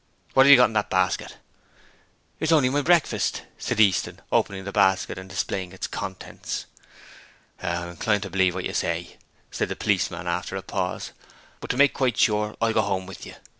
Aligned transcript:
What 0.33 0.47
have 0.47 0.49
you 0.49 0.57
got 0.57 0.65
in 0.65 0.73
that 0.73 0.89
basket?' 0.89 1.37
'Only 2.49 2.69
my 2.69 2.81
breakfast,' 2.81 3.43
Easton 3.69 4.15
said, 4.17 4.21
opening 4.31 4.63
the 4.63 4.71
basket 4.71 5.19
and 5.19 5.29
displaying 5.29 5.71
its 5.73 5.85
contents. 5.85 6.65
'I'm 7.61 7.89
inclined 7.89 8.23
to 8.23 8.31
believe 8.31 8.55
what 8.55 8.65
you 8.65 8.73
say,' 8.73 9.17
said 9.51 9.69
the 9.69 9.75
policeman, 9.75 10.25
after 10.25 10.55
a 10.55 10.63
pause. 10.63 11.11
'But 11.59 11.69
to 11.69 11.77
make 11.77 11.93
quite 11.93 12.17
sure 12.17 12.55
I'll 12.59 12.73
go 12.73 12.81
home 12.81 13.05
with 13.05 13.27
you. 13.27 13.35